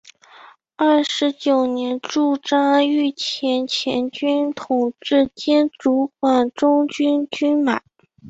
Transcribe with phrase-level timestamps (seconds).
[0.77, 7.83] 二十九年驻扎御前前军统制兼主管中军军马。